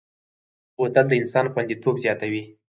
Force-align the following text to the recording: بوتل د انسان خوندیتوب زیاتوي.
بوتل 0.77 1.05
د 1.09 1.13
انسان 1.21 1.45
خوندیتوب 1.53 1.95
زیاتوي. 2.03 2.43